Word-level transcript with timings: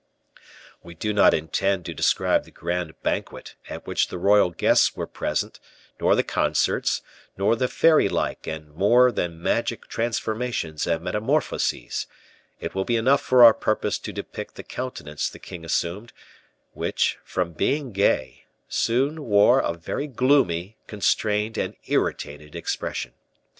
We 0.81 0.95
do 0.95 1.13
not 1.13 1.35
intend 1.35 1.85
to 1.85 1.93
describe 1.93 2.45
the 2.45 2.49
grand 2.51 2.99
banquet, 3.03 3.53
at 3.69 3.85
which 3.85 4.07
the 4.07 4.17
royal 4.17 4.49
guests 4.49 4.95
were 4.95 5.05
present, 5.05 5.59
nor 5.99 6.15
the 6.15 6.23
concerts, 6.23 7.03
nor 7.37 7.55
the 7.55 7.67
fairy 7.67 8.09
like 8.09 8.47
and 8.47 8.69
more 8.73 9.11
than 9.11 9.39
magic 9.43 9.85
transformations 9.87 10.87
and 10.87 11.03
metamorphoses; 11.03 12.07
it 12.59 12.73
will 12.73 12.83
be 12.83 12.95
enough 12.97 13.21
for 13.21 13.43
our 13.43 13.53
purpose 13.53 13.99
to 13.99 14.11
depict 14.11 14.55
the 14.55 14.63
countenance 14.63 15.29
the 15.29 15.37
king 15.37 15.63
assumed, 15.63 16.13
which, 16.73 17.19
from 17.23 17.53
being 17.53 17.91
gay, 17.91 18.45
soon 18.67 19.25
wore 19.25 19.59
a 19.59 19.75
very 19.75 20.07
gloomy, 20.07 20.77
constrained, 20.87 21.59
and 21.59 21.75
irritated 21.85 22.55
expression. 22.55 23.13